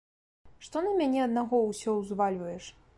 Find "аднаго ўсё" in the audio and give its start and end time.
1.27-1.89